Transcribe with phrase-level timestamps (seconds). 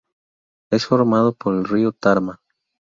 [0.71, 2.41] Es formado por el río Tarma.